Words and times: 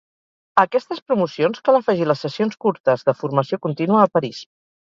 A 0.59 0.63
aquestes 0.67 1.01
promocions, 1.11 1.61
cal 1.69 1.77
afegir 1.81 2.09
les 2.13 2.25
sessions 2.27 2.57
curtes 2.67 3.07
de 3.11 3.17
formació 3.23 3.63
contínua 3.67 4.05
a 4.09 4.13
París. 4.19 4.43